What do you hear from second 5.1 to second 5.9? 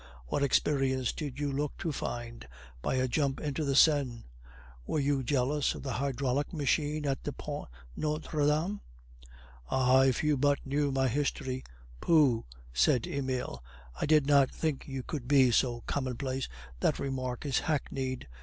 jealous of